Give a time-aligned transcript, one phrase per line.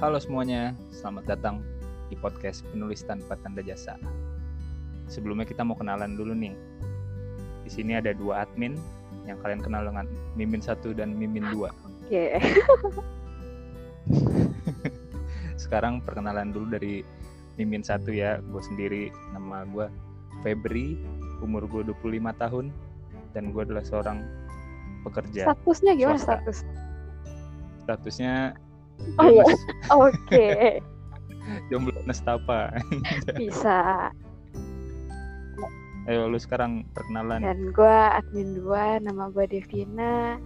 [0.00, 1.60] Halo semuanya, selamat datang
[2.08, 4.00] di podcast penulis tanpa tanda jasa.
[5.12, 6.56] Sebelumnya kita mau kenalan dulu nih.
[7.60, 8.80] Di sini ada dua admin
[9.28, 10.08] yang kalian kenal dengan
[10.40, 11.68] Mimin satu dan Mimin dua.
[12.08, 12.32] Oke.
[15.68, 17.04] Sekarang perkenalan dulu dari
[17.60, 19.84] Mimin satu ya, gue sendiri, nama gue
[20.40, 20.96] Febri,
[21.44, 22.72] umur gue 25 tahun,
[23.36, 24.24] dan gue adalah seorang
[25.04, 25.52] pekerja.
[25.52, 26.40] Statusnya gimana Swasta.
[26.40, 26.58] status?
[27.84, 28.56] Statusnya
[29.18, 29.44] Oh iya.
[29.96, 30.80] Oke,
[31.68, 32.74] jomblo nestapa.
[33.40, 34.10] bisa.
[36.08, 37.44] Ayo lu sekarang perkenalan.
[37.44, 40.40] Dan gue admin 2, nama gue Devina.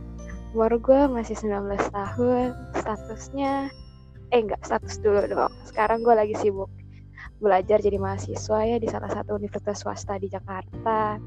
[0.53, 2.53] Umur gue masih 19 tahun.
[2.79, 3.71] Statusnya,
[4.35, 5.55] eh enggak, status dulu dong.
[5.67, 6.69] Sekarang gue lagi sibuk
[7.43, 11.19] belajar jadi mahasiswa ya di salah satu universitas swasta di Jakarta.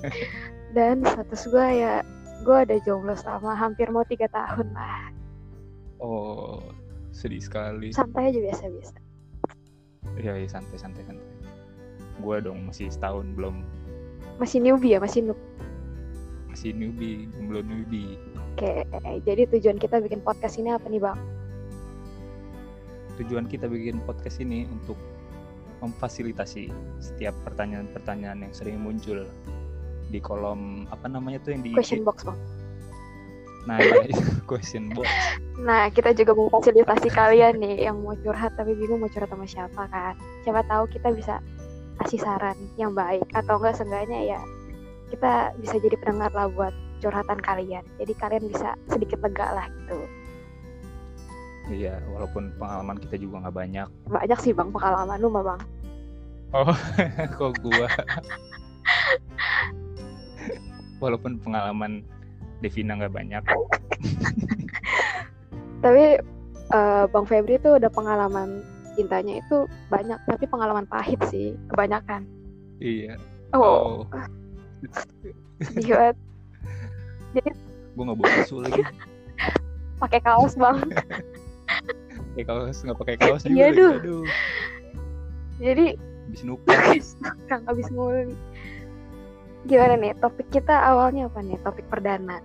[0.76, 2.02] Dan status gue ya,
[2.42, 5.23] gue ada jomblo selama hampir mau tiga tahun lah.
[6.04, 6.60] Oh,
[7.16, 7.88] sedih sekali.
[7.96, 8.94] Santai aja biasa-biasa.
[10.20, 11.24] Iya, iya santai santai santai.
[12.20, 13.64] Gua dong masih setahun belum
[14.36, 15.38] Masih newbie ya, masih noob.
[16.50, 18.14] masih newbie, jomblo newbie.
[18.54, 18.86] Oke,
[19.26, 21.18] jadi tujuan kita bikin podcast ini apa nih bang?
[23.18, 24.94] Tujuan kita bikin podcast ini untuk
[25.82, 26.70] memfasilitasi
[27.02, 29.26] setiap pertanyaan-pertanyaan yang sering muncul
[30.10, 31.74] di kolom apa namanya tuh yang di?
[31.74, 32.38] Question box bang.
[33.64, 33.80] Nah,
[34.50, 35.08] question box.
[35.60, 39.88] Nah, kita juga memfasilitasi kalian nih yang mau curhat tapi bingung mau curhat sama siapa
[39.88, 40.14] kan.
[40.44, 41.40] Siapa tahu kita bisa
[42.04, 44.40] kasih saran yang baik atau enggak seenggaknya ya
[45.14, 47.84] kita bisa jadi pendengar lah buat curhatan kalian.
[48.02, 49.98] Jadi kalian bisa sedikit lega lah gitu.
[51.64, 53.88] Iya, walaupun pengalaman kita juga nggak banyak.
[54.10, 55.60] Banyak sih bang pengalaman lu mah bang.
[56.54, 56.76] Oh,
[57.38, 57.88] kok gua?
[61.02, 62.04] walaupun pengalaman
[62.64, 63.44] Devina nggak banyak.
[65.84, 66.04] Tapi
[66.72, 72.24] eh, bang Febri tuh udah pengalaman cintanya itu banyak tapi pengalaman pahit sih kebanyakan.
[72.80, 73.20] Iya.
[73.52, 74.08] Oh, Oh,
[75.64, 76.16] sedih banget.
[77.94, 78.82] gua nggak bawa tisu lagi.
[80.02, 80.78] Pakai kaos bang.
[82.34, 83.54] Pakai kaos nggak pakai kaos juga.
[83.54, 83.92] Iya, duh.
[84.00, 84.24] Aduh,
[85.62, 85.86] Jadi
[86.26, 86.74] habis nuker.
[87.46, 88.34] Kang abis nguli.
[89.64, 92.42] Gimana nih topik kita awalnya apa nih topik perdana?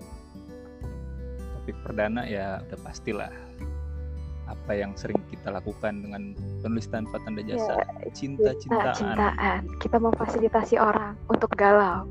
[1.70, 3.30] Topik perdana ya udah pastilah
[4.50, 6.34] apa yang sering kita lakukan dengan
[6.66, 9.60] penulis tanpa tanda jasa Nah, cinta-cintaan cintaan.
[9.78, 12.10] Kita memfasilitasi orang untuk galau,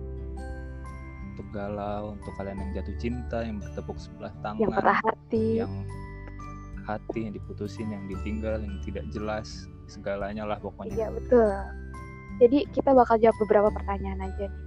[1.34, 5.46] untuk galau untuk kalian yang jatuh cinta yang bertepuk sebelah tangan yang patah hati.
[5.66, 5.74] yang
[6.86, 11.50] hati yang diputusin yang ditinggal yang tidak jelas segalanya lah pokoknya Iya betul.
[12.38, 14.62] Jadi kita bakal jawab beberapa pertanyaan aja nih.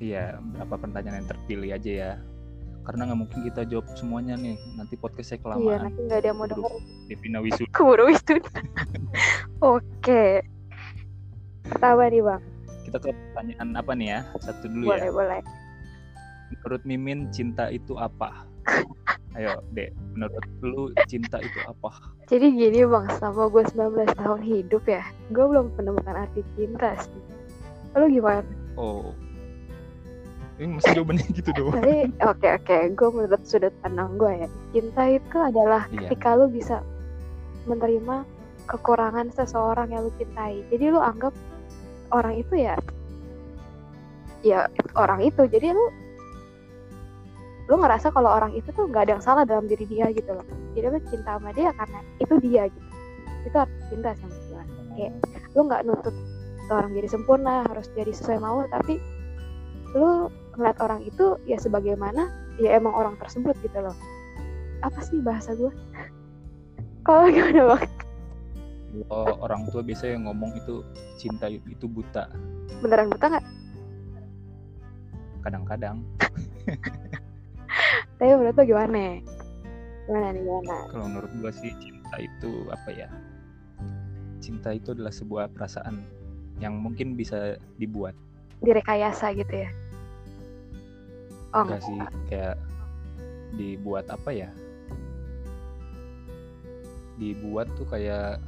[0.00, 2.12] iya berapa pertanyaan yang terpilih aja ya
[2.88, 6.38] karena nggak mungkin kita jawab semuanya nih nanti podcastnya Iya kelamaan nanti nggak ada yang
[6.40, 6.72] mau denger.
[7.04, 8.48] Devina Wisuda Keburu wisuda.
[9.76, 10.24] Oke.
[11.62, 12.42] Pertama nih bang.
[12.80, 15.40] kita ke pertanyaan apa nih ya satu dulu Boleh ya boleh.
[16.48, 18.48] menurut Mimin cinta itu apa
[19.36, 21.92] ayo dek menurut lu cinta itu apa
[22.24, 27.12] Jadi gini bang, selama gue 19 tahun hidup ya, gue belum menemukan arti cinta sih.
[27.92, 28.44] Lalu gimana?
[28.74, 29.12] oh
[30.58, 35.02] ini masih jawabannya gitu doang Tapi oke oke, gue menurut sudut pandang gue ya, cinta
[35.06, 36.10] itu adalah Iya.
[36.10, 36.82] ketika lu bisa
[37.70, 38.26] menerima
[38.66, 40.60] kekurangan seseorang yang lu cintai.
[40.68, 41.30] Jadi lu anggap
[42.10, 42.74] orang itu ya,
[44.42, 44.66] ya
[44.98, 45.46] orang itu.
[45.46, 45.84] Jadi lu
[47.68, 50.44] lu ngerasa kalau orang itu tuh nggak ada yang salah dalam diri dia gitu loh.
[50.74, 52.88] Jadi lu cinta sama dia karena itu dia gitu.
[53.46, 54.62] Itu arti cinta sama gue.
[54.98, 55.12] Kayak
[55.54, 56.16] lu nggak nuntut
[56.68, 59.00] orang jadi sempurna harus jadi sesuai mau tapi
[59.96, 62.26] lu ngeliat orang itu ya sebagaimana
[62.58, 63.94] ya emang orang tersebut gitu loh.
[64.82, 65.70] Apa sih bahasa gue
[67.06, 67.84] kalau gimana bang
[69.08, 70.82] Kalau orang tua biasanya ngomong itu
[71.16, 72.26] cinta itu buta.
[72.82, 73.46] Beneran buta nggak?
[75.46, 76.02] Kadang-kadang.
[78.18, 79.22] Tapi menurut lo gimana?
[80.08, 80.76] Gimana nih gimana?
[80.90, 83.08] Kalau menurut gua sih cinta itu apa ya?
[84.42, 86.02] Cinta itu adalah sebuah perasaan
[86.58, 88.18] yang mungkin bisa dibuat.
[88.64, 89.70] Direkayasa gitu ya
[91.54, 91.98] oh enggak sih
[92.28, 92.56] kayak
[93.56, 94.50] dibuat apa ya?
[97.18, 98.38] Dibuat tuh kayak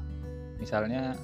[0.61, 1.17] misalnya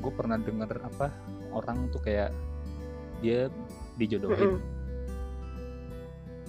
[0.00, 1.12] gue pernah denger apa
[1.52, 2.32] orang tuh kayak
[3.20, 3.52] dia
[4.00, 4.56] dijodohin.
[4.56, 4.78] Mm-mm.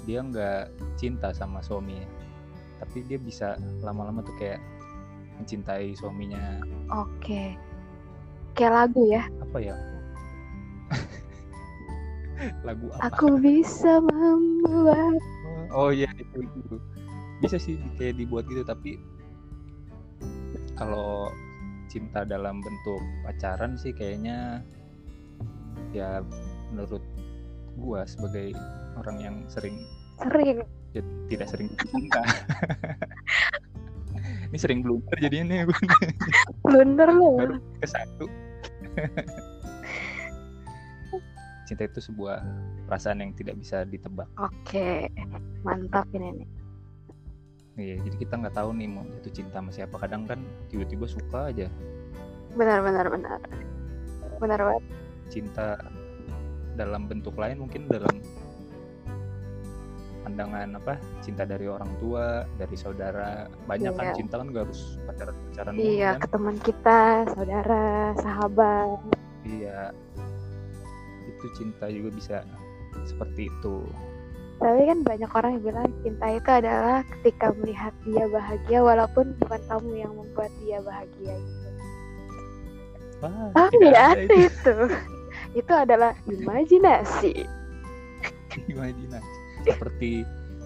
[0.02, 2.10] dia nggak cinta sama suaminya
[2.82, 3.54] tapi dia bisa
[3.86, 4.58] lama-lama tuh kayak
[5.38, 6.42] mencintai suaminya.
[6.90, 7.54] Oke.
[8.58, 9.30] Kayak lagu ya?
[9.46, 9.91] Apa ya
[12.66, 13.14] lagu apa?
[13.14, 15.20] Aku bisa membuat
[15.72, 16.76] oh iya itu, itu.
[17.42, 19.02] Bisa sih kayak dibuat gitu tapi
[20.78, 21.30] kalau
[21.92, 24.64] cinta dalam bentuk pacaran sih kayaknya
[25.92, 26.24] ya
[26.72, 27.04] menurut
[27.76, 28.56] gua sebagai
[29.00, 29.76] orang yang sering
[30.22, 30.64] sering.
[30.92, 31.02] Ya,
[31.32, 32.20] tidak sering cinta
[34.52, 35.80] ini sering blunder jadi ini gue
[36.68, 37.56] blunder lu.
[37.80, 38.28] Ke satu
[41.72, 42.44] cinta itu sebuah
[42.84, 44.28] perasaan yang tidak bisa ditebak.
[44.36, 45.08] Oke
[45.64, 46.50] mantap ini nih.
[47.80, 49.96] Iya jadi kita nggak tahu nih mau jatuh cinta sama siapa.
[49.96, 51.72] Kadang kan tiba-tiba suka aja.
[52.60, 53.40] Benar benar benar.
[54.44, 54.84] Benar banget.
[55.32, 55.80] Cinta
[56.76, 58.20] dalam bentuk lain mungkin dalam
[60.28, 61.00] pandangan apa?
[61.24, 63.48] Cinta dari orang tua dari saudara.
[63.64, 64.16] Banyak kan Iya.
[64.20, 66.20] cinta kan gak harus pacaran pacaran iya kan?
[66.20, 67.00] ke teman kita
[67.32, 69.00] saudara sahabat.
[69.48, 69.96] Iya
[71.42, 72.36] itu cinta juga bisa
[73.10, 73.82] seperti itu.
[74.62, 79.62] Tapi kan banyak orang yang bilang cinta itu adalah ketika melihat dia bahagia walaupun bukan
[79.66, 81.70] kamu yang membuat dia bahagia gitu
[83.26, 84.76] Wah, ah tidak tidak ada ada itu.
[85.58, 87.34] Itu adalah imajinasi.
[88.74, 89.34] Imajinasi.
[89.66, 90.12] Seperti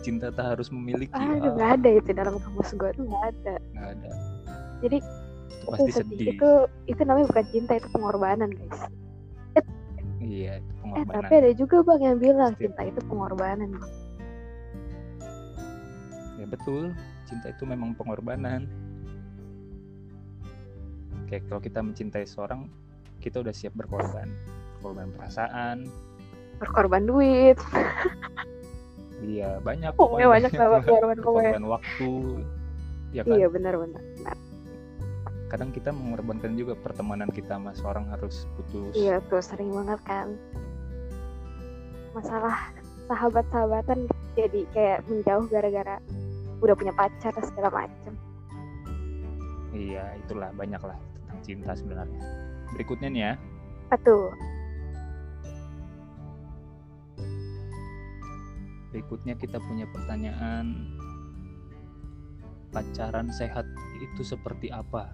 [0.04, 1.16] cinta tak harus memiliki.
[1.16, 3.56] Ah ah, nggak ada itu dalam kamus gue tuh nggak ada.
[3.76, 4.12] Nggak ada.
[4.84, 5.08] Jadi itu
[5.56, 6.04] itu pasti sedih.
[6.04, 6.28] sedih.
[6.36, 6.50] Itu
[6.92, 8.80] itu namanya bukan cinta itu pengorbanan guys
[10.36, 11.16] iya itu eh pengorbanan.
[11.24, 12.64] tapi ada juga bang yang bilang Pasti.
[12.68, 13.92] cinta itu pengorbanan Bang.
[16.36, 16.84] ya betul.
[17.26, 18.70] Cinta itu memang pengorbanan.
[21.26, 22.70] Kayak kalau kita mencintai seorang
[23.18, 24.30] kita udah siap berkorban.
[24.78, 25.90] Berkorban perasaan.
[26.62, 27.58] Berkorban duit.
[29.26, 32.12] Iya banyak pokoknya banyak berkorban pokoknya berkorban waktu.
[33.16, 33.32] Ya kan?
[33.40, 34.15] Iya benar benar benar
[35.48, 38.94] kadang kita mengorbankan juga pertemanan kita sama seorang harus putus.
[38.98, 40.28] Iya tuh sering banget kan.
[42.18, 42.74] Masalah
[43.06, 46.02] sahabat-sahabatan jadi kayak menjauh gara-gara
[46.64, 48.14] udah punya pacar segala macem.
[49.76, 52.22] Iya itulah banyak lah tentang cinta sebenarnya.
[52.74, 53.34] Berikutnya nih ya.
[54.04, 54.34] Tuh
[58.96, 60.88] berikutnya kita punya pertanyaan
[62.72, 63.68] pacaran sehat
[64.00, 65.12] itu seperti apa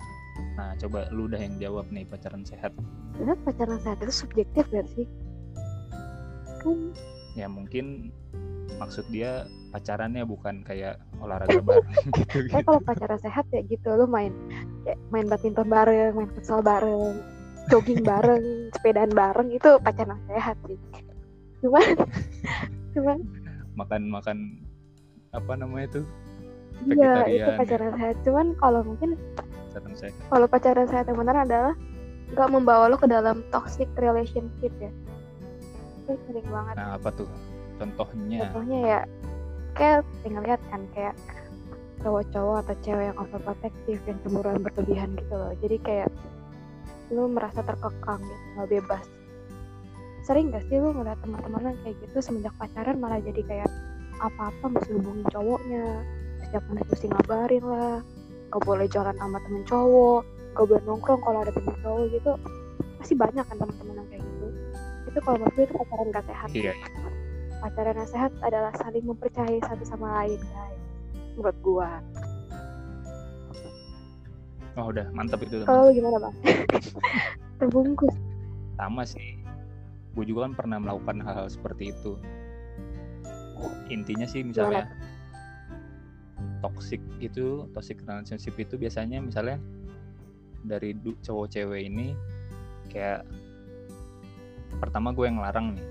[0.59, 2.75] nah coba lu dah yang jawab nih pacaran sehat.
[3.15, 5.05] Sebenarnya pacaran sehat itu subjektif gak sih?
[6.61, 6.93] Kan
[7.35, 8.11] ya mungkin
[8.81, 11.87] maksud dia pacarannya bukan kayak olahraga bareng
[12.19, 12.65] gitu gitu.
[12.65, 14.33] Kalau pacaran sehat ya gitu lu main
[14.83, 17.21] kayak main badminton bareng main futsal bareng
[17.69, 18.43] jogging bareng
[18.75, 20.77] sepedaan bareng itu pacaran sehat sih.
[21.63, 21.85] Cuman
[22.97, 23.17] cuman
[23.79, 24.37] makan makan
[25.31, 26.05] apa namanya tuh
[26.89, 27.57] iya itu ya.
[27.61, 28.17] pacaran sehat.
[28.25, 29.15] Cuman kalau mungkin
[29.71, 31.73] pacaran sehat kalau pacaran sehat yang benar adalah
[32.31, 34.91] nggak membawa lo ke dalam toxic relationship ya.
[36.03, 36.75] Itu sering banget.
[36.79, 37.27] Nah apa tuh
[37.75, 38.47] contohnya?
[38.47, 38.99] Contohnya ya
[39.75, 41.15] kayak tinggal lihat kan kayak
[42.01, 45.53] cowok-cowok atau cewek yang overprotective yang cemburuan berlebihan gitu loh.
[45.59, 46.09] Jadi kayak
[47.11, 49.05] lu merasa terkekang gitu nggak bebas.
[50.23, 53.71] Sering gak sih lu ngeliat teman-teman yang kayak gitu semenjak pacaran malah jadi kayak
[54.21, 56.05] apa-apa mesti hubungin cowoknya.
[56.47, 57.99] Setiap menit mesti ngabarin lah
[58.51, 60.21] nggak boleh jalan sama temen cowok
[60.51, 62.31] nggak boleh nongkrong kalau ada temen cowok gitu.
[62.99, 64.47] Pasti banyak kan teman-teman yang kayak gitu.
[65.07, 66.49] Itu kalau menurut gue itu pacaran gak sehat.
[66.51, 66.73] Iya
[67.61, 70.81] pacaran yang sehat adalah saling mempercayai satu sama lain guys.
[71.37, 71.89] Menurut gua.
[74.75, 75.05] Oh udah.
[75.13, 76.35] Mantap itu kalau gimana bang?
[77.61, 78.15] Terbungkus.
[78.81, 79.37] Sama sih.
[80.17, 82.17] Gue juga kan pernah melakukan hal-hal seperti itu.
[83.93, 84.89] Intinya sih misalnya
[86.61, 89.57] toxic itu toxic relationship itu biasanya misalnya
[90.61, 90.93] dari
[91.25, 92.13] cowok cewek ini
[92.93, 93.25] kayak
[94.77, 95.87] pertama gue yang ngelarang nih.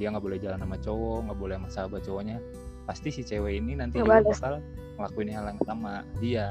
[0.00, 2.36] Dia nggak boleh jalan sama cowok nggak boleh sama sahabat cowoknya.
[2.84, 4.38] Pasti si cewek ini nanti juga Ngebales.
[4.38, 4.54] bakal
[5.00, 5.92] ngelakuin hal yang sama.
[6.20, 6.46] Dia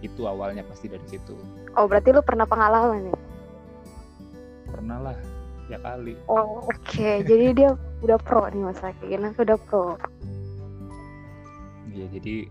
[0.00, 1.34] itu awalnya pasti dari situ.
[1.76, 3.18] Oh berarti lu pernah pengalaman nih?
[4.70, 5.18] Pernah lah
[5.66, 6.14] ya kali.
[6.30, 7.10] Oh oke.
[7.26, 9.98] Jadi dia udah pro nih kayak gini udah pro.
[11.90, 12.46] Iya jadi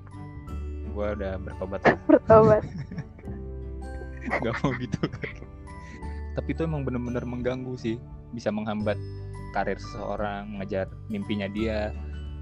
[0.94, 1.82] gue udah bertobat.
[2.10, 2.64] Bertobat.
[4.44, 5.02] Gak mau gitu.
[6.38, 7.98] Tapi itu emang bener-bener mengganggu sih
[8.32, 8.96] bisa menghambat
[9.58, 11.90] karir seseorang mengejar mimpinya dia.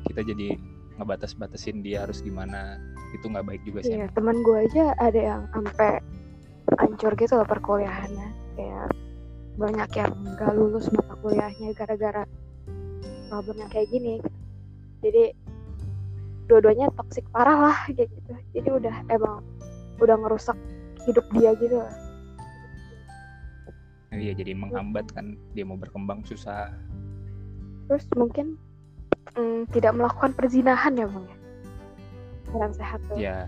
[0.07, 0.59] Kita jadi
[0.99, 2.81] ngebatas-batasin dia harus gimana.
[3.15, 3.95] Itu nggak baik juga sih.
[3.95, 6.03] Iya teman gua aja ada yang sampai
[6.75, 8.29] hancur gitu loh perkuliahannya.
[8.59, 8.87] Kayak
[9.57, 12.23] banyak yang gak lulus mata kuliahnya gara-gara
[13.31, 14.21] problem yang kayak gini.
[15.01, 15.33] Jadi
[16.47, 18.31] dua-duanya toksik parah lah kayak gitu.
[18.55, 19.43] Jadi udah emang
[19.99, 20.57] udah ngerusak
[21.07, 21.95] hidup dia gitu lah.
[24.17, 26.73] iya jadi menghambat kan dia mau berkembang susah.
[27.91, 28.57] Terus mungkin
[29.35, 31.37] mm, tidak melakukan perzinahan ya bang ya?
[32.49, 33.17] Kurang sehat tuh.
[33.19, 33.45] Ya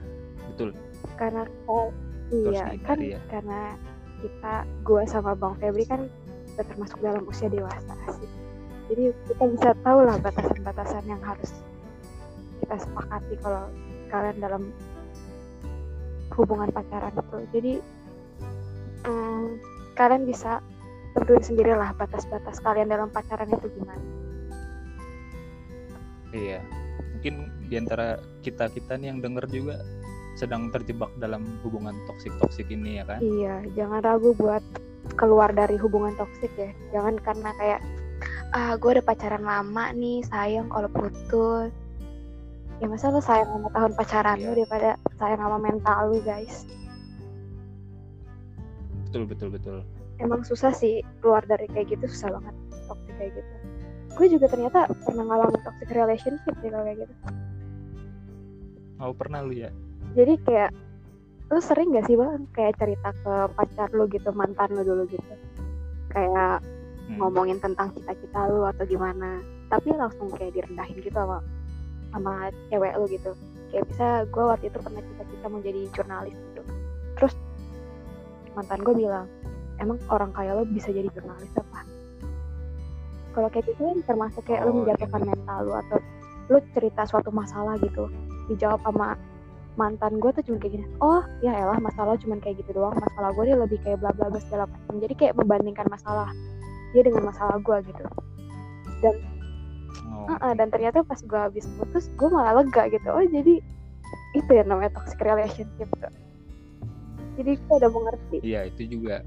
[0.52, 0.76] betul.
[1.16, 1.96] Karena harus
[2.30, 3.74] iya kan ya karena
[4.20, 4.54] kita
[4.86, 6.06] gua sama bang Febri kan
[6.54, 8.30] udah termasuk dalam usia dewasa sih.
[8.92, 11.50] Jadi kita bisa tahu lah batasan-batasan yang harus
[12.70, 13.66] kita sepakati kalau
[14.14, 14.64] kalian dalam
[16.38, 17.74] hubungan pacaran itu jadi
[19.10, 19.46] mm,
[19.98, 20.62] kalian bisa
[21.18, 24.06] tentuin sendiri lah batas-batas kalian dalam pacaran itu gimana.
[26.30, 26.62] Iya.
[27.18, 27.36] Mungkin
[27.74, 29.82] di antara kita kita nih yang denger juga
[30.38, 33.18] sedang terjebak dalam hubungan toksik toksik ini ya kan?
[33.18, 34.62] Iya jangan ragu buat
[35.18, 36.70] keluar dari hubungan toksik ya.
[36.94, 37.82] Jangan karena kayak
[38.54, 41.74] ah gue udah pacaran lama nih sayang kalau putus
[42.80, 44.46] ya masa lo sayang sama tahun pacaran Iya.
[44.46, 46.64] lu daripada sayang sama mental lu guys?
[49.06, 49.78] Betul betul betul.
[50.20, 52.56] Emang susah sih keluar dari kayak gitu susah banget
[52.88, 53.54] toxic kayak gitu.
[54.14, 57.14] Gue juga ternyata pernah ngalamin toxic relationship sih kalau kayak gitu.
[59.00, 59.72] Oh pernah lu ya?
[60.14, 60.72] Jadi kayak
[61.50, 65.34] lu sering gak sih bang kayak cerita ke pacar lu gitu mantan lu dulu gitu?
[66.12, 66.62] Kayak
[67.10, 67.18] Hmm.
[67.18, 71.42] ngomongin tentang cita-cita lu atau gimana tapi langsung kayak direndahin gitu sama
[72.14, 73.32] sama cewek lu gitu.
[73.70, 76.62] Kayak bisa gue waktu itu pernah cita-cita mau jadi jurnalis gitu.
[77.20, 77.34] Terus
[78.58, 79.28] mantan gue bilang
[79.78, 81.80] emang orang kaya lo bisa jadi jurnalis apa?
[83.30, 85.98] Kalau kayak gitu kan termasuk kayak Oh, menjatuhkan mental lu atau
[86.50, 88.10] lu cerita suatu masalah gitu
[88.50, 89.14] dijawab sama
[89.78, 92.98] mantan gue tuh cuma kayak gini oh ya elah masalah cuma kayak gitu doang.
[92.98, 94.98] Masalah gue dia lebih kayak bla bla bla segala macam.
[94.98, 96.34] Jadi kayak membandingkan masalah
[96.90, 98.04] dia dengan masalah gue gitu
[100.20, 103.08] oh, Heeh, dan ternyata pas gue habis putus gue malah lega gitu.
[103.08, 103.64] Oh jadi
[104.36, 106.14] itu ya namanya toxic relationship tuh
[107.40, 108.38] jadi gue udah mengerti.
[108.44, 109.24] Iya itu juga.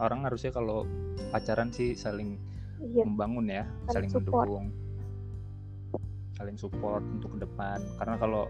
[0.00, 0.88] Orang harusnya kalau
[1.28, 2.40] pacaran sih saling
[2.80, 3.04] iya.
[3.04, 4.48] membangun ya Saling saling support.
[4.48, 4.66] mendukung.
[6.40, 7.84] Saling support untuk ke depan.
[8.00, 8.48] Karena kalau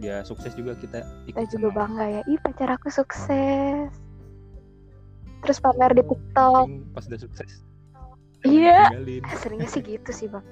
[0.00, 1.76] dia sukses juga kita kita ikut juga senang.
[1.76, 2.20] bangga ya.
[2.24, 3.92] Ih pacar aku sukses.
[5.44, 6.66] Terus pamer di tiktok.
[6.96, 7.60] pas udah sukses
[8.46, 8.90] Iya.
[9.42, 10.44] seringnya sih gitu sih bang.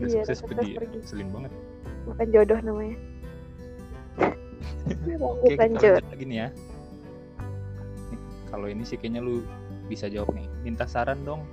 [0.00, 1.52] Iya, sukses pergi selin banget.
[2.08, 2.96] Bukan jodoh namanya.
[5.20, 6.48] Oke kita lanjut lanjut lagi nih ya.
[8.50, 9.44] Kalau ini sih kayaknya lu
[9.86, 10.48] bisa jawab nih.
[10.64, 11.44] Minta saran dong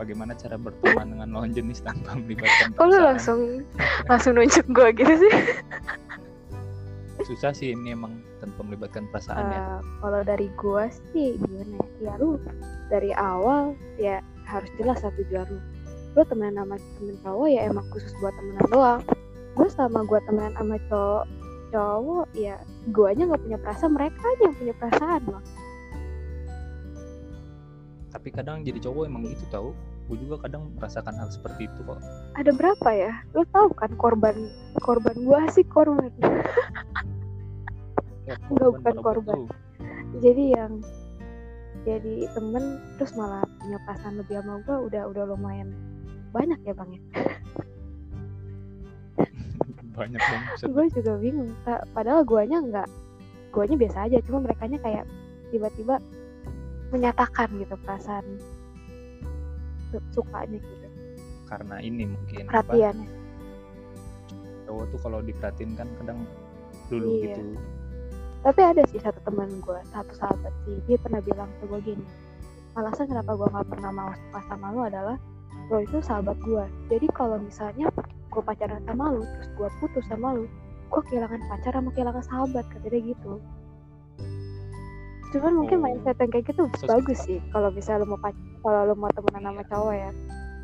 [0.00, 3.40] bagaimana cara berteman dengan lawan jenis tanpa melibatkan kok lu langsung
[4.08, 5.34] langsung nunjuk gue gitu sih
[7.32, 9.56] susah sih ini emang tanpa melibatkan perasaan ya.
[9.56, 11.88] Eh, kalau dari gua sih gimana ya?
[12.04, 12.36] Ya lu
[12.92, 15.58] dari awal ya harus jelas lah tujuan lu
[16.12, 19.00] lu temenan sama temen cowok ya emang khusus buat temenan doang.
[19.56, 21.24] Gue sama gua temenan sama cowok
[21.72, 22.60] cowok ya
[22.92, 25.44] guanya nggak punya perasaan mereka aja yang punya perasaan bang.
[28.12, 29.72] Tapi kadang jadi cowok emang gitu tau.
[30.10, 31.96] Gue juga kadang merasakan hal seperti itu kok.
[32.36, 33.24] Ada berapa ya?
[33.32, 34.36] Lu tahu kan korban
[34.84, 36.12] korban gua sih korban
[38.22, 39.34] Enggak, bukan berapa korban.
[39.34, 39.46] tuh?
[40.20, 40.72] jadi yang
[41.82, 42.64] jadi temen
[42.94, 45.68] terus malah punya perasaan lebih sama gua udah udah lumayan
[46.30, 47.02] banyak ya bang ya
[49.92, 50.68] banyak buset.
[50.68, 51.50] gue juga bingung
[51.92, 52.88] padahal guanya nggak
[53.52, 55.04] guanya biasa aja cuma mereka kayak
[55.52, 56.00] tiba-tiba
[56.88, 58.24] menyatakan gitu perasaan
[59.90, 60.86] su- sukanya gitu
[61.44, 62.96] karena ini mungkin perhatian
[64.64, 66.24] cowok tuh kalau diperhatiin kan kadang
[66.88, 67.36] dulu Iya.
[67.36, 67.42] gitu
[68.42, 72.06] tapi ada sih satu teman gue satu sahabat sih dia pernah bilang ke gue gini
[72.74, 75.16] alasan kenapa gue nggak pernah mau suka sama lu adalah
[75.70, 77.86] lo itu sahabat gue jadi kalau misalnya
[78.28, 80.44] gue pacaran sama lu terus gue putus sama lu
[80.90, 83.40] gue kehilangan pacar sama kehilangan sahabat kata dia gitu.
[85.32, 85.88] Cuman mungkin Oh.
[85.88, 88.20] mindset yang kayak gitu Sos- bagus sih kalau bisa lu mau
[88.60, 90.10] kalau lu mau temenan sama cowok ya.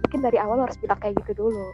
[0.05, 1.65] Mungkin dari awal lu harus bilang kayak gitu dulu.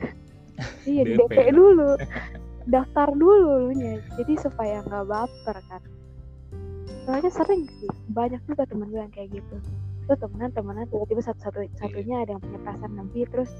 [0.88, 2.00] Iya di DP dulu
[2.66, 5.82] daftar dulu lu nya jadi supaya nggak baper kan.
[7.06, 9.56] Soalnya sering sih banyak juga temen gue yang kayak gitu.
[10.10, 13.50] Lu temenan temenan tiba-tiba satu satu satunya ada yang punya perasaan lebih terus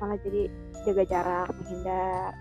[0.00, 0.48] malah jadi
[0.88, 2.32] jaga jarak menghindar.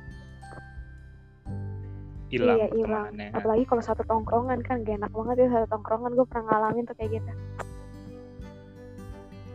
[2.32, 3.06] Hilang iya hilang.
[3.38, 6.16] apalagi kalau satu tongkrongan kan gak enak banget ya satu tongkrongan.
[6.16, 7.32] Gue pernah ngalamin tuh kayak gitu.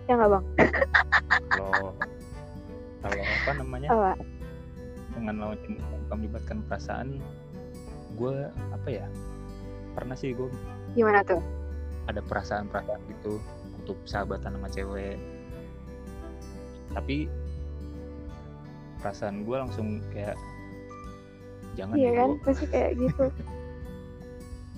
[0.08, 0.44] Ya nggak bang?
[1.48, 1.88] Kalau
[3.00, 3.88] kalau apa namanya?
[3.88, 4.12] Apa
[5.14, 7.08] dengan lawan jenis tanpa melibatkan perasaan
[8.14, 8.34] gue
[8.72, 9.06] apa ya
[9.94, 10.48] pernah sih gue
[10.94, 11.40] gimana tuh?
[12.06, 13.38] ada perasaan-perasaan gitu
[13.78, 15.14] untuk sahabatan sama cewek.
[16.90, 17.30] Tapi
[18.98, 20.34] perasaan gue langsung kayak
[21.78, 22.28] jangan iya kan?
[22.34, 23.24] gua- pasti kayak gitu.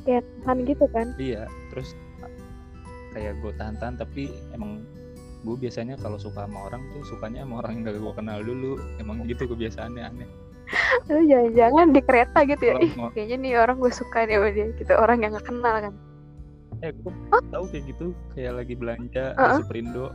[0.05, 1.07] Kayak tahan gitu kan?
[1.17, 1.89] Iya terus
[3.13, 4.85] kayak gue tahan-tahan tapi emang
[5.43, 8.73] gue biasanya kalau suka sama orang tuh sukanya sama orang yang gak gue kenal dulu.
[9.03, 10.29] Emang gitu kebiasaannya aneh.
[11.11, 12.75] Lu jangan-jangan di kereta gitu ya?
[12.81, 14.93] Ih kayaknya nih orang gue suka nih sama dia gitu.
[14.95, 15.95] Orang yang gak kenal kan?
[16.83, 17.13] Eh gue
[17.51, 18.07] tahu kayak gitu.
[18.35, 19.59] Kayak lagi belanja di Uh-uh.
[19.61, 20.07] Superindo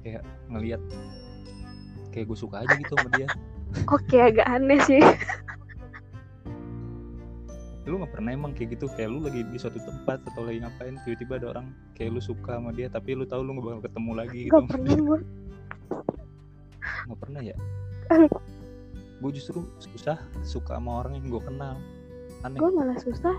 [0.00, 0.80] kayak ngelihat
[2.10, 3.28] kayak gue suka aja gitu sama dia.
[3.86, 4.98] Oke agak aneh sih
[7.90, 8.86] lu nggak pernah emang kayak gitu.
[8.94, 12.56] Kayak lu lagi di suatu tempat atau lagi ngapain tiba-tiba ada orang kayak lu suka
[12.56, 14.54] sama dia tapi lu tahu lu nggak bakal ketemu lagi gitu.
[14.54, 15.18] gak pernah gue
[17.06, 17.56] nggak pernah ya?
[19.20, 21.76] Gue justru susah suka sama orang yang gue kenal.
[22.40, 22.56] Aneh.
[22.56, 23.36] Gue malah susah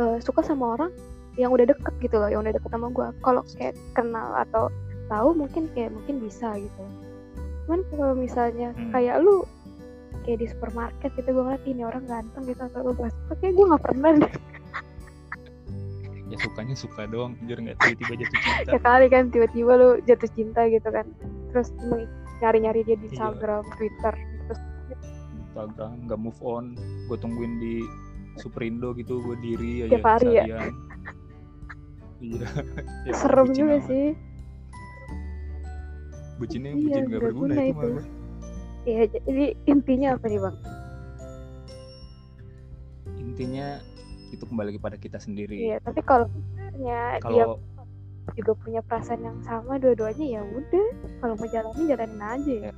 [0.00, 0.92] eh, suka sama orang
[1.36, 4.68] yang udah deket gitu loh yang udah deket sama gue kalau kayak kenal atau
[5.08, 6.82] tahu mungkin kayak mungkin bisa gitu.
[7.64, 8.90] Cuman kalau misalnya Hmm.
[8.90, 9.44] kayak lu
[10.22, 12.60] kayak di supermarket gitu gue ngeliat ini orang ganteng gitu.
[12.62, 14.32] Atau gue gak suka kayak gue nggak pernah deh.
[16.26, 18.70] Ya sukanya suka doang jujur nggak tiba-tiba jatuh cinta.
[18.72, 21.06] Ya kali kan tiba-tiba lu jatuh cinta gitu kan.
[21.50, 21.68] Terus
[22.38, 23.12] nyari-nyari dia di Iya.
[23.12, 24.60] Instagram Twitter terus
[25.38, 26.72] Instagram nggak move on.
[27.04, 27.84] Gue tungguin di
[28.34, 30.44] Superindo gitu gue diri aja Tiap hari ya?
[32.22, 32.48] iya.
[33.06, 33.86] Ya, serem juga amat.
[33.86, 34.06] sih.
[36.34, 37.76] Bucinnya Iya, bucin gak nggak berguna guna itu itu.
[37.92, 38.06] malah
[38.82, 40.56] Iya, jadi intinya apa nih bang?
[43.22, 43.80] intinya
[44.28, 47.44] itu kembali kepada kita sendiri Iya, tapi kalau misalnya dia
[48.38, 50.86] juga punya perasaan yang sama dua-duanya ya udah
[51.18, 52.62] kalau mau jalanin jalanin aja ya.
[52.68, 52.72] Ya.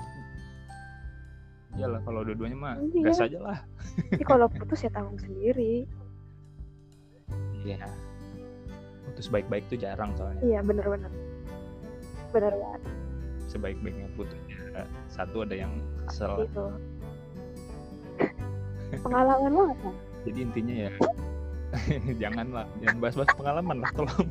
[1.75, 3.03] iyalah kalau dua-duanya mah Iya.
[3.11, 3.59] gas aja lah
[4.15, 5.85] Tapi kalau putus ya tanggung sendiri.
[7.61, 7.85] iya
[9.05, 11.11] putus baik-baik tuh jarang soalnya Iya bener-bener.
[12.31, 12.83] Bener banget
[13.49, 14.39] sebaik-baiknya putus
[14.75, 15.73] ya, satu ada yang
[16.05, 16.65] kesel itu.
[19.03, 19.95] Pengalaman banget kan?
[20.25, 20.91] jadi intinya ya
[22.23, 24.29] janganlah jangan bahas-bahas pengalaman lah tolong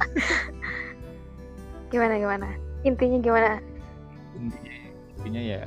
[1.93, 2.47] Gimana gimana?
[2.81, 3.51] Intinya gimana?
[4.33, 4.73] intinya,
[5.21, 5.61] intinya ya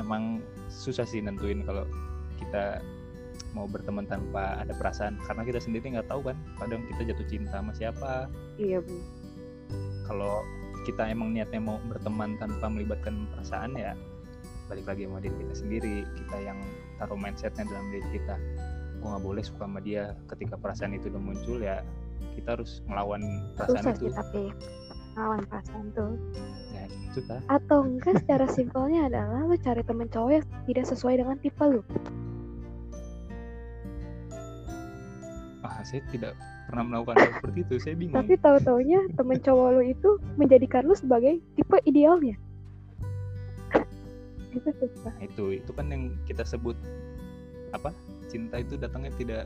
[0.00, 0.40] emang
[0.72, 1.84] susah sih nentuin kalau
[2.40, 2.80] kita
[3.52, 7.60] mau berteman tanpa ada perasaan karena kita sendiri nggak tahu kan kadang kita jatuh cinta
[7.60, 8.96] sama siapa Iya bu.
[10.08, 10.40] kalau
[10.86, 13.98] kita emang niatnya mau berteman tanpa melibatkan perasaan ya
[14.70, 16.58] balik lagi sama diri kita sendiri kita yang
[17.02, 18.38] taruh mindsetnya dalam diri kita
[19.02, 21.82] gue nggak boleh suka sama dia ketika perasaan itu udah muncul ya
[22.38, 23.22] kita harus melawan
[23.58, 24.42] perasaan Susah itu sih tapi
[25.16, 26.12] ngelawan perasaan tuh.
[26.76, 31.36] ya itu Atau enggak secara simpelnya adalah lu cari temen cowok yang tidak sesuai dengan
[31.40, 31.80] tipe lu.
[35.66, 39.82] ah saya tidak pernah melakukan hal seperti itu saya bingung Tapi tahu-taunya temen cowok lu
[39.86, 42.34] itu menjadikan lu sebagai tipe idealnya.
[44.50, 45.12] itu susah.
[45.12, 46.74] Nah, itu itu kan yang kita sebut
[47.70, 47.92] apa
[48.26, 49.44] cinta itu datangnya tidak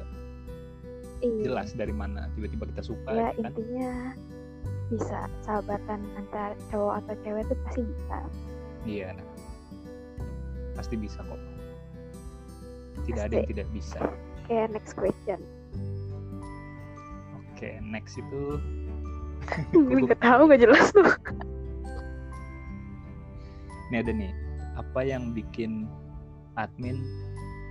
[1.20, 1.52] Iya.
[1.52, 3.92] jelas dari mana tiba-tiba kita suka ya kan intinya
[4.88, 8.16] bisa sahabatan antara cowok atau cewek itu pasti bisa
[8.88, 9.08] iya
[10.72, 11.36] pasti bisa kok
[13.04, 13.52] tidak ada yang Pasti.
[13.52, 14.00] tidak bisa
[14.48, 15.40] kayak next question
[17.60, 18.56] oke next itu.
[19.76, 21.12] Gue nggak tahu nggak jelas tuh.
[23.92, 24.32] Ini ada nih
[24.80, 25.84] apa yang bikin
[26.56, 27.04] admin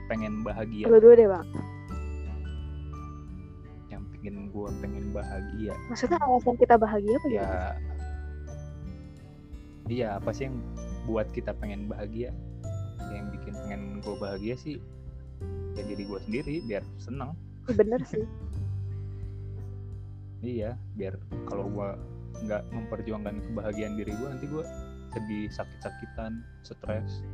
[0.06, 0.86] pengen bahagia?
[0.86, 1.48] Lu dulu deh bang.
[3.90, 5.74] Yang bikin gua pengen bahagia.
[5.90, 7.48] Maksudnya alasan kita bahagia apa ya.
[9.90, 10.62] Iya apa sih yang
[11.10, 12.30] buat kita pengen bahagia?
[13.10, 14.78] Yang bikin pengen gue bahagia sih
[15.74, 17.32] ya diri gue sendiri biar senang
[17.72, 18.26] bener sih
[20.40, 21.90] iya biar kalau gue
[22.40, 24.64] nggak memperjuangkan kebahagiaan diri gue nanti gue
[25.10, 27.26] sedih sakit-sakitan stres.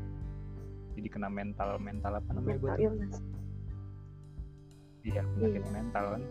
[0.95, 3.15] Jadi kena mental mental apa namanya gue mental illness.
[5.03, 5.71] Iya penyakit Iya.
[5.71, 6.23] mental kan.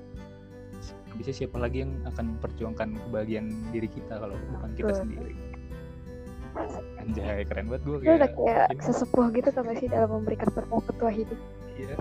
[1.15, 5.01] Bisa siapa lagi yang akan memperjuangkan kebahagiaan diri kita kalau bukan kita Betul.
[5.07, 5.35] sendiri?
[6.99, 8.81] Anjay keren banget gue lu udah kayak ini.
[8.81, 11.39] sesepuh gitu tau gak sih dalam memberikan petua-petua hidup?
[11.77, 11.97] Iya.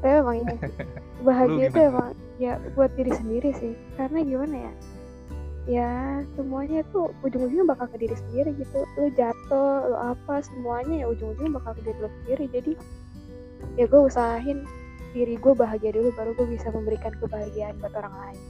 [0.00, 0.54] Tapi emang iya
[1.26, 3.72] bahagia itu emang ya buat diri sendiri sih.
[3.98, 4.72] Karena gimana ya?
[5.64, 5.90] Ya
[6.36, 8.84] semuanya itu ujung-ujungnya bakal ke diri sendiri gitu.
[9.00, 12.44] Lu jatuh lu apa semuanya ya ujung-ujungnya bakal ke diri lu sendiri.
[12.52, 12.72] Jadi
[13.80, 14.58] ya gue usahain
[15.14, 18.40] diri gue bahagia dulu baru gue bisa memberikan kebahagiaan buat orang lain.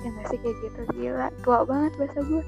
[0.00, 0.80] Ya gak sih kayak gitu?
[0.96, 2.42] Gila tua banget bahasa gue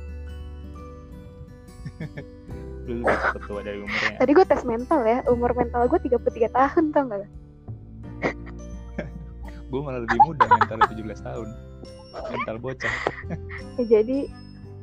[2.87, 4.17] lu lebih cepet tua dari umurnya.
[4.19, 7.42] Tadi gue tes mental ya umur mental gue 33 tahun tau gak
[9.73, 11.49] gue malah lebih muda mentalnya 17 tahun
[12.13, 12.95] mental bocah
[13.81, 14.29] Ya, jadi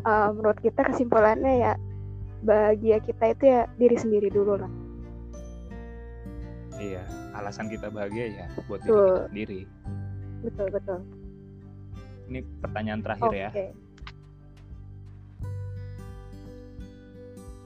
[0.01, 1.73] uh, menurut kita kesimpulannya ya
[2.41, 4.71] bahagia kita itu ya diri sendiri dulu lah.
[6.81, 7.03] iya
[7.35, 9.05] alasan kita bahagia ya buat diri Betul.
[9.05, 9.61] kita sendiri
[10.39, 10.99] Betul betul.
[12.31, 13.37] ini pertanyaan terakhir Oke.
[13.37, 13.49] ya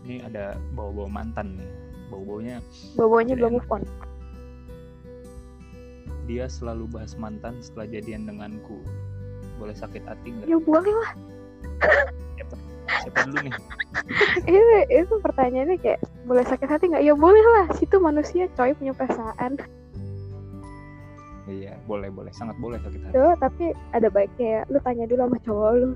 [0.03, 1.71] ini ada bawa-bawa mantan nih
[2.12, 2.57] bau-baunya
[2.99, 3.81] bau-baunya belum move on
[6.23, 8.79] dia selalu bahas mantan setelah jadian denganku.
[9.59, 10.47] Boleh sakit hati nggak?
[10.47, 11.12] Ya boleh lah.
[13.03, 13.53] Siapa dulu nih?
[14.49, 14.59] Itu
[14.91, 17.05] itu pertanyaannya kayak boleh sakit hati nggak?
[17.05, 17.65] Ya boleh lah.
[17.77, 19.59] Situ manusia coy punya perasaan.
[21.47, 22.31] Iya boleh boleh.
[22.36, 23.13] Sangat boleh sakit hati.
[23.15, 25.89] Tuh tapi ada baiknya ya lu tanya dulu sama cowok lu.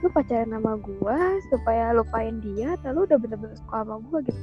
[0.00, 1.18] Lu pacaran sama gua
[1.52, 4.40] supaya lupain dia atau lu udah bener-bener suka sama gua gitu?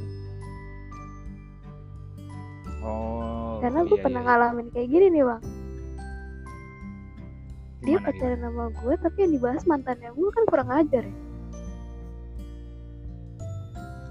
[2.85, 4.27] Oh karena gue iya, pernah iya.
[4.29, 5.43] ngalamin kayak gini nih bang.
[7.77, 11.17] Dia Gimana, pacaran sama gue tapi yang dibahas mantannya gue kan kurang ajar ya.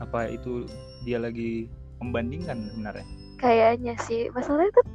[0.02, 0.66] Apa itu
[1.02, 1.66] dia lagi
[2.00, 3.06] membandingkan sebenarnya?
[3.36, 4.28] Kayaknya sih.
[4.32, 4.86] Masalahnya tuh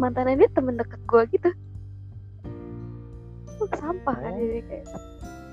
[0.00, 1.50] mantannya dia temen deket gue gitu.
[3.54, 4.40] Gue sampah kan Oh.
[4.40, 4.86] jadi kayak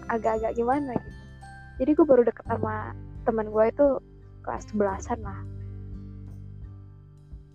[0.10, 1.20] agak-agak gimana gitu.
[1.82, 2.94] Jadi gue baru deket sama
[3.26, 3.88] teman gue itu
[4.42, 5.40] kelas 11an lah.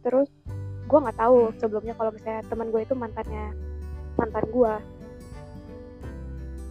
[0.06, 0.30] Terus
[0.86, 3.46] gue nggak tahu sebelumnya kalau misalnya teman gue itu mantannya
[4.16, 4.74] mantan gue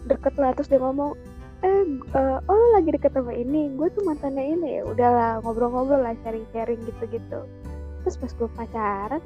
[0.06, 1.18] deket lah terus dia ngomong
[1.66, 1.82] eh
[2.14, 4.82] eh, oh lagi deket sama ini gue tuh mantannya ini.
[4.82, 7.48] Ya udahlah ngobrol-ngobrol lah sharing-sharing gitu-gitu.
[8.06, 9.24] Terus pas gue pacaran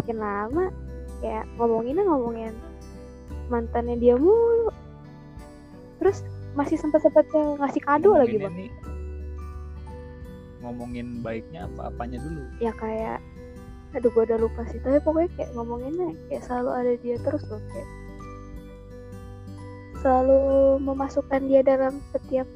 [0.00, 0.64] makin lama
[1.20, 2.54] kayak ngomonginnya ngomongin
[3.52, 4.72] mantannya dia mulu.
[6.00, 6.24] Terus
[6.56, 8.72] masih sempet sempetnya ngasih kado lagi bang.
[10.64, 12.42] ngomongin baiknya apa apanya dulu?
[12.58, 13.22] Ya kayak
[13.96, 14.78] aduh gue udah lupa sih.
[14.84, 17.88] Tapi pokoknya kayak ngomonginnya kayak selalu ada dia terus loh kayak
[20.06, 20.38] selalu
[20.86, 22.46] memasukkan dia dalam setiap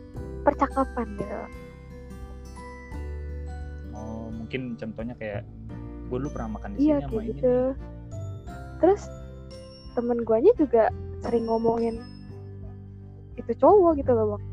[0.47, 1.35] percakapan gitu
[3.97, 5.43] oh mungkin contohnya kayak
[6.07, 7.51] gue dulu pernah makan di sini iya sama kayak ini gitu.
[7.51, 7.75] Nih.
[8.81, 9.03] terus
[9.99, 10.83] temen guanya juga
[11.27, 11.99] sering ngomongin
[13.35, 14.45] itu cowok gitu loh bang.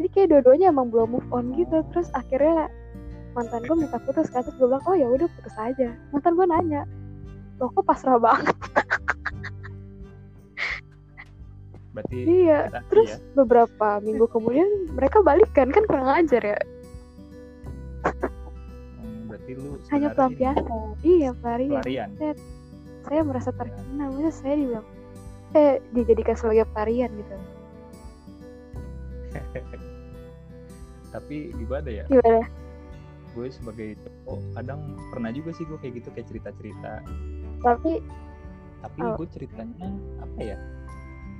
[0.00, 1.84] Jadi kayak dua-duanya emang belum move on gitu.
[1.84, 1.84] Oh.
[1.92, 2.72] terus akhirnya
[3.34, 5.88] mantan gue minta putus kan terus gue bilang oh ya udah putus aja.
[6.10, 6.82] Mantan gue nanya
[7.60, 8.56] lo kok pasrah banget?
[11.90, 16.60] Berarti iya hati terus ya beberapa minggu kemudian mereka balikan kan kurang ajar ya?
[18.96, 20.96] Hmm, berarti lu hanya pelampiasan.
[21.04, 21.82] Iya pelarian.
[21.82, 22.08] Pelarian.
[23.04, 24.86] Saya merasa terhina maksudnya saya dibilang
[25.50, 27.34] eh dijadikan sebagai pelarian gitu.
[31.14, 32.04] Tapi gimana ya?
[32.06, 32.59] Gimana
[33.34, 33.88] gue sebagai
[34.26, 34.80] cowok kadang
[35.14, 36.92] pernah juga sih gue kayak gitu kayak cerita cerita
[37.60, 37.92] tapi
[38.80, 39.12] tapi Oh.
[39.20, 39.88] gue ceritanya
[40.24, 40.56] apa ya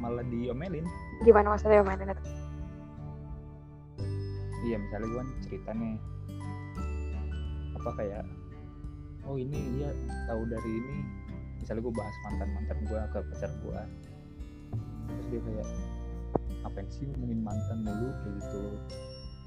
[0.00, 0.84] malah diomelin.
[1.24, 2.22] Gimana maksudnya mainan itu
[4.60, 5.96] iya misalnya gue cerita nih.
[7.80, 8.24] Apa kayak
[9.24, 9.88] oh ini dia
[10.28, 10.96] tahu dari ini.
[11.64, 13.80] Misalnya gue bahas mantan mantan gue ke pacar gue
[15.10, 15.68] terus dia kayak
[16.60, 18.08] ngapain sih ngomongin mantan mulu?
[18.20, 18.60] Kayak gitu.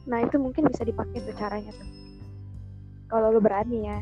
[0.10, 1.90] Nah itu mungkin bisa dipakai tuh caranya tuh
[3.14, 4.00] kalau lu berani ya.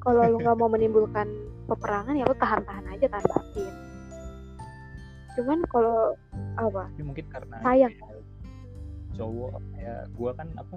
[0.00, 1.28] Kalau lu nggak mau menimbulkan
[1.68, 3.72] peperangan ya lu tahan-tahan aja tahan batin.
[5.36, 6.16] Cuman kalau
[6.56, 6.88] apa?
[6.88, 7.92] Tapi mungkin karena Sayang.
[9.10, 10.76] cowok kayak gue kan apa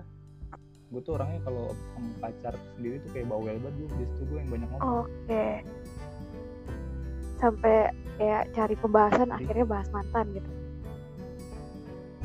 [0.91, 1.71] gue tuh orangnya kalau
[2.19, 5.07] pacar sendiri tuh kayak bawel banget gue justru gue yang banyak ngomong.
[5.07, 5.45] Oke.
[7.39, 7.77] Sampai
[8.19, 10.51] kayak cari pembahasan Jadi- akhirnya bahas mantan gitu.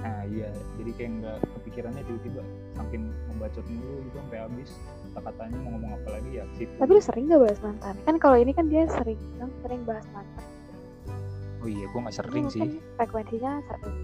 [0.03, 0.51] Nah iya.
[0.75, 2.43] Jadi kayak nggak kepikirannya tiba-tiba
[2.79, 4.71] saking membacot mulu gitu sampai habis.
[5.13, 6.73] Kata-katanya mau ngomong apa lagi ya situ.
[6.79, 7.95] Tapi lu sering gak bahas mantan?
[8.07, 10.45] Kan kalau ini kan dia sering kan sering bahas mantan.
[11.59, 12.61] Oh iya gue nggak Ini sering sih.
[12.63, 13.97] mungkin frekuensinya sering.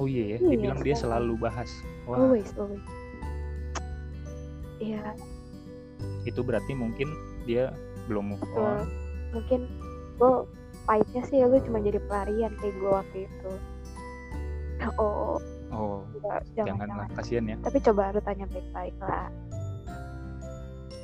[0.00, 1.70] Oh iya ya dia Iya, bilang dia selalu bahas.
[2.06, 2.16] Wah.
[2.16, 2.86] Always always.
[4.78, 5.02] Iya.
[6.24, 7.10] Itu berarti mungkin
[7.44, 7.74] dia
[8.06, 8.62] belum move betul.
[8.62, 8.86] on.
[9.34, 9.60] Mungkin
[10.16, 10.32] gue
[10.82, 13.52] pahitnya sih lu cuma jadi pelarian kayak gue waktu itu.
[14.98, 15.38] Oh
[15.72, 17.56] oh enggak jangan jangan lah kasihan ya.
[17.64, 19.28] Tapi coba lu tanya baik-baik lah.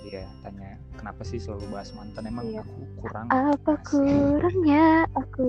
[0.09, 2.25] Iya tanya kenapa sih selalu bahas mantan?
[2.29, 2.63] Emang Iya.
[2.65, 3.27] aku kurang.
[3.29, 4.87] Apa kurangnya?
[5.17, 5.49] Aku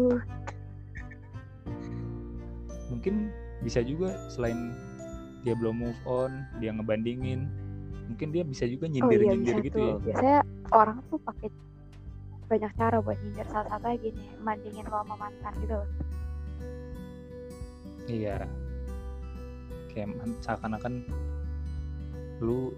[2.90, 3.30] mungkin
[3.62, 4.74] bisa juga selain
[5.46, 7.48] dia belum move on dia ngebandingin
[8.10, 9.86] mungkin dia bisa juga oh nyindir iya gitu tuh.
[9.86, 9.96] ya.
[10.04, 10.40] Biasanya
[10.74, 11.48] orang tuh pakai
[12.50, 13.46] banyak cara buat nyindir.
[13.54, 15.80] Salah satunya gini bandingin lo sama mantan gitu
[18.10, 18.50] iya
[19.91, 20.08] kayak
[20.45, 21.04] seakan-akan
[22.39, 22.71] lu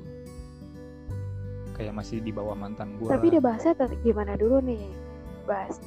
[1.78, 3.18] kayak masih di bawah mantan gua.
[3.18, 3.74] Tapi dia bahasnya
[4.06, 4.86] gimana dulu nih?
[5.50, 5.82] Bahas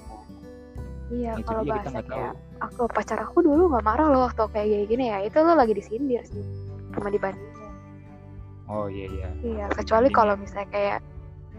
[1.13, 2.19] iya Itu kalau bahasnya nggak tahu.
[2.19, 2.35] Kayak
[2.65, 5.19] aku pacar aku dulu nggak marah loh waktu kayak gini gini ya.
[5.23, 6.43] Itu lo lagi disindir sih
[6.95, 7.71] cuma dibandingin.
[8.71, 9.29] Oh iya iya.
[9.45, 10.41] Iya kecuali kalau ya.
[10.41, 10.99] misalnya kayak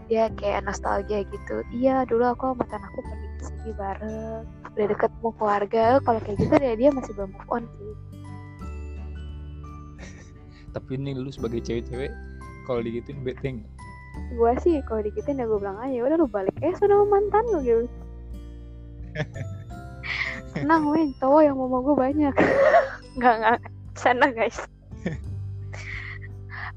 [0.06, 4.86] dia kayak nostalgia gitu iya dulu aku sama mantan aku pergi ke sini bareng udah
[4.92, 5.86] deket mau keluarga.
[6.04, 7.92] Kalau kayak gitu ya dia masih belum move on sih
[10.76, 12.12] tapi ini lu sebagai cewek-cewek
[12.68, 13.72] kalau digituin bete nggak
[14.36, 17.58] gue sih kalau dikitin ya gue bilang aja udah lu balik eh sudah mantan lu
[17.64, 17.84] gitu
[20.52, 22.34] senang weh cowok yang mau gue banyak
[23.16, 23.58] nggak nggak
[23.96, 24.60] sana guys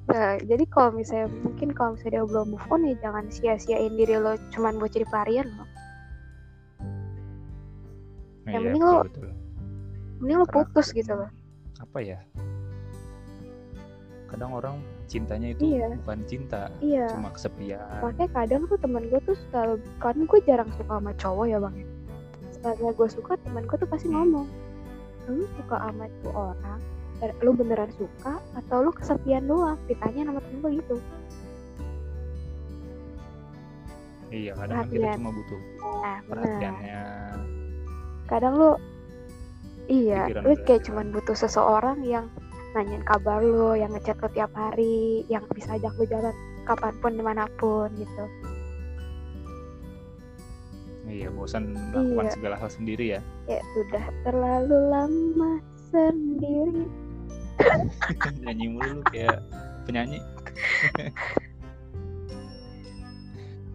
[0.10, 4.18] Nah, jadi kalau misalnya mungkin kalau misalnya dia belum move on ya jangan sia-siain diri
[4.18, 5.66] lo cuman buat jadi pelarian lo.
[8.42, 9.28] Nah, Yang iya, penting betul, lo- betul.
[10.18, 11.30] Mending lo putus gitu loh.
[11.78, 12.18] apa ya
[14.30, 15.90] kadang orang cintanya itu Iya.
[16.00, 17.10] bukan cinta Iya.
[17.10, 21.46] cuma kesepian Makanya kadang tuh temen gue tuh selalu kan gue jarang suka sama cowok
[21.46, 21.76] ya bang.
[22.54, 24.48] Setelah gue suka temen gue tuh pasti ngomong,
[25.28, 26.80] lu suka sama tuh orang,
[27.40, 29.80] lu beneran suka atau lu kesepian doang?
[29.86, 30.96] Ditanya sama temen gue gitu.
[34.30, 35.18] iya kadang kan kita Perhatian.
[35.18, 36.22] cuma butuh Nah, bener.
[36.30, 37.02] perhatiannya
[38.30, 38.70] kadang lu
[39.90, 42.26] iya Pikiran lu kayak cuman butuh seseorang yang
[42.72, 47.12] nanyain kabar lu yang ngechat lu tiap hari yang bisa ajak lu jalan kapan pun
[47.14, 48.26] di mana pun gitu.
[51.10, 52.34] Iya bosan melakukan Iya.
[52.38, 53.22] segala hal sendiri ya.
[53.50, 55.52] Kayak sudah terlalu lama
[55.90, 56.86] sendiri.
[58.46, 59.42] Nyanyi mulu lu kayak
[59.84, 60.22] penyanyi.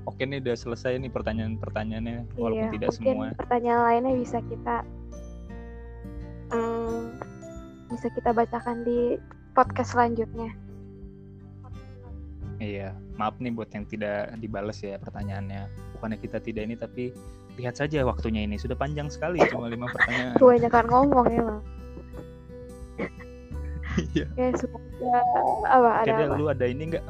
[0.04, 3.26] Oke nih udah selesai nih pertanyaan-pertanyaannya walaupun iya tidak mungkin semua.
[3.34, 4.76] pertanyaan lainnya bisa kita
[6.52, 7.23] hmm,
[7.90, 9.18] bisa kita bacakan di
[9.52, 10.50] podcast selanjutnya.
[12.62, 15.68] Iya maaf nih buat yang tidak dibales ya pertanyaannya.
[15.98, 17.10] Bukannya kita tidak ini tapi
[17.58, 18.58] lihat saja waktunya ini.
[18.58, 20.34] Sudah panjang sekali cuma lima pertanyaan.
[20.38, 21.60] Kebanyakan ngomong emang.
[23.94, 24.26] Iya.
[24.34, 25.22] ya semoga
[25.70, 26.34] apa ada apa?
[26.34, 27.06] lu ada ini enggak?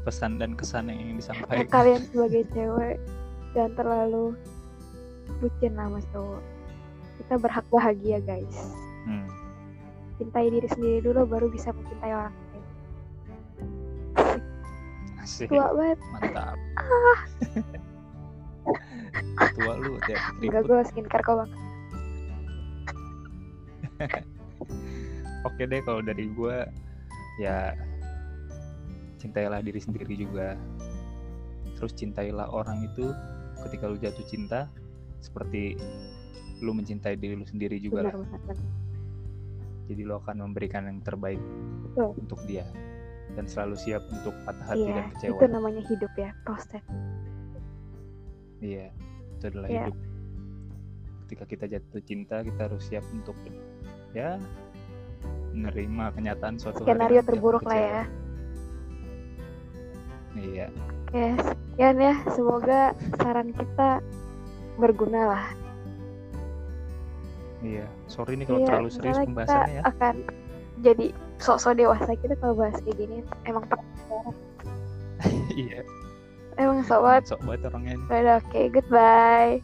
[0.00, 1.68] Pesan dan kesan yang ingin Ya, disampaikan.
[1.68, 2.96] kalian sebagai cewek
[3.52, 4.24] jangan terlalu
[5.40, 6.42] bucin sama cowok
[7.30, 8.74] kita berhak bahagia guys
[9.06, 9.30] Hmm.
[10.18, 12.64] cintai diri sendiri dulu baru bisa mencintai orang lain
[15.22, 15.46] Asik.
[15.46, 16.58] tua banget Mantap.
[19.56, 21.50] Tua lu tiap enggak gue skincare kok bang
[25.46, 26.66] Oke deh kalau dari gua
[27.38, 27.78] ya
[29.22, 30.58] cintailah diri sendiri juga.
[31.78, 33.08] Terus cintailah orang itu
[33.64, 34.68] ketika lu jatuh cinta
[35.20, 35.76] seperti
[36.60, 38.28] lu mencintai diri lu sendiri juga benar lah.
[38.46, 38.56] benar
[39.90, 41.42] Jadi lu akan memberikan yang terbaik
[41.90, 42.14] Betul.
[42.16, 42.62] untuk dia
[43.34, 45.34] dan selalu siap untuk patah hati iya dan kecewa.
[45.34, 46.82] itu namanya hidup ya proses
[48.60, 48.92] Iya,
[49.32, 49.80] itu adalah Iya.
[49.88, 49.96] hidup.
[51.24, 53.32] Ketika kita jatuh cinta, kita harus siap untuk
[54.12, 54.36] ya
[55.50, 58.02] menerima kenyataan suatu skenario terburuk lah ya.
[60.32, 60.66] Iya,
[61.10, 62.80] oke sekian ya semoga
[63.16, 63.98] saran kita
[64.76, 65.44] berguna lah
[67.62, 67.86] iya.
[68.06, 69.82] Sorry nih kalau Iya, terlalu serius pembahasannya ya.
[69.84, 70.14] akan
[70.80, 71.06] jadi
[71.38, 73.64] sok-sok dewasa kita kalau bahas kayak gini emang
[75.54, 75.80] iya.
[76.56, 77.92] emang sok banget Sok banget orangnya.
[77.94, 78.04] ini.
[78.08, 79.54] Udah, oke goodbye